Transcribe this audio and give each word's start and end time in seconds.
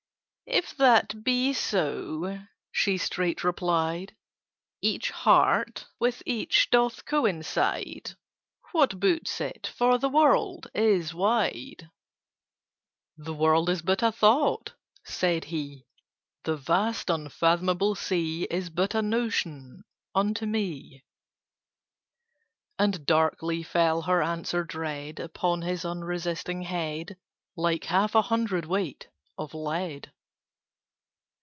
"If 0.53 0.75
that 0.75 1.23
be 1.23 1.53
so," 1.53 2.37
she 2.73 2.97
straight 2.97 3.41
replied, 3.41 4.17
"Each 4.81 5.09
heart 5.09 5.85
with 5.97 6.21
each 6.25 6.69
doth 6.69 7.05
coincide. 7.05 8.17
What 8.73 8.99
boots 8.99 9.39
it? 9.39 9.65
For 9.67 9.97
the 9.97 10.09
world 10.09 10.69
is 10.73 11.13
wide." 11.13 11.87
[Picture: 11.87 11.91
He 13.15 13.23
faltered 13.23 13.23
"Gifts 13.23 13.23
may 13.23 13.23
pass 13.23 13.23
away"] 13.23 13.23
"The 13.37 13.41
world 13.45 13.69
is 13.69 13.81
but 13.81 14.03
a 14.03 14.11
Thought," 14.11 14.73
said 15.05 15.43
he: 15.45 15.85
"The 16.43 16.57
vast 16.57 17.09
unfathomable 17.09 17.95
sea 17.95 18.43
Is 18.51 18.69
but 18.69 18.93
a 18.93 19.01
Notion—unto 19.01 20.45
me." 20.45 21.05
And 22.77 23.05
darkly 23.05 23.63
fell 23.63 24.01
her 24.01 24.21
answer 24.21 24.65
dread 24.65 25.21
Upon 25.21 25.61
his 25.61 25.85
unresisting 25.85 26.63
head, 26.63 27.15
Like 27.55 27.85
half 27.85 28.15
a 28.15 28.23
hundredweight 28.23 29.07
of 29.37 29.53
lead. 29.53 30.11